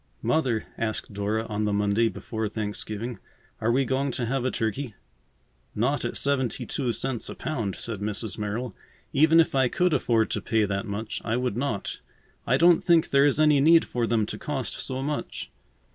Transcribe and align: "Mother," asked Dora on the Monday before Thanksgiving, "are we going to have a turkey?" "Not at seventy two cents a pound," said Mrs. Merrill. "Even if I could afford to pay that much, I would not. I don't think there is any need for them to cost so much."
"Mother," 0.23 0.65
asked 0.79 1.13
Dora 1.13 1.45
on 1.45 1.65
the 1.65 1.71
Monday 1.73 2.09
before 2.09 2.49
Thanksgiving, 2.49 3.19
"are 3.59 3.71
we 3.71 3.85
going 3.85 4.09
to 4.13 4.25
have 4.25 4.43
a 4.43 4.49
turkey?" 4.49 4.95
"Not 5.75 6.03
at 6.03 6.17
seventy 6.17 6.65
two 6.65 6.91
cents 6.91 7.29
a 7.29 7.35
pound," 7.35 7.75
said 7.75 7.99
Mrs. 7.99 8.35
Merrill. 8.39 8.73
"Even 9.13 9.39
if 9.39 9.53
I 9.53 9.67
could 9.67 9.93
afford 9.93 10.31
to 10.31 10.41
pay 10.41 10.65
that 10.65 10.87
much, 10.87 11.21
I 11.23 11.37
would 11.37 11.55
not. 11.55 11.99
I 12.47 12.57
don't 12.57 12.81
think 12.83 13.11
there 13.11 13.25
is 13.27 13.39
any 13.39 13.61
need 13.61 13.85
for 13.85 14.07
them 14.07 14.25
to 14.25 14.39
cost 14.39 14.73
so 14.79 15.03
much." 15.03 15.51